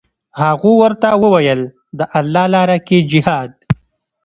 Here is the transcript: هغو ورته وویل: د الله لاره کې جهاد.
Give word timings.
هغو 0.41 0.71
ورته 0.81 1.09
وویل: 1.23 1.61
د 1.99 2.01
الله 2.19 2.45
لاره 2.55 2.77
کې 2.87 2.97
جهاد. 3.11 3.51